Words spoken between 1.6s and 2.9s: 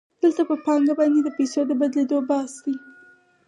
د بدلېدو بحث دی